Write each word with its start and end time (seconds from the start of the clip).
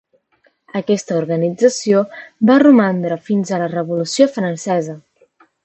Aquesta 0.79 1.17
organització 1.19 2.01
va 2.51 2.57
romandre 2.65 3.21
fins 3.29 3.53
a 3.59 3.63
la 3.65 3.71
Revolució 3.77 4.31
Francesa. 4.41 5.01